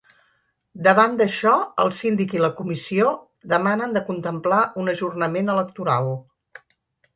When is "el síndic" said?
1.83-2.33